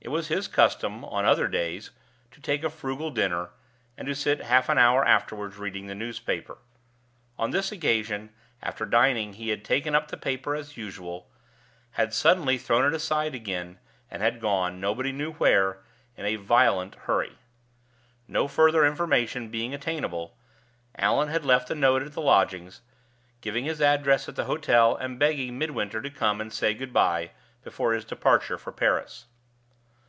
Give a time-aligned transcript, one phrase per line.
[0.00, 1.90] It was his custom, on other days,
[2.30, 3.50] to take a frugal dinner,
[3.94, 6.56] and to sit half an hour afterward reading the newspaper.
[7.38, 8.30] On this occasion,
[8.62, 11.28] after dining, he had taken up the paper as usual,
[11.90, 15.80] had suddenly thrown it aside again, and had gone, nobody knew where,
[16.16, 17.36] in a violent hurry.
[18.26, 20.34] No further information being attainable,
[20.96, 22.80] Allan had left a note at the lodgings,
[23.42, 27.32] giving his address at the hotel, and begging Midwinter to come and say good by
[27.62, 29.26] before his departure for Paris.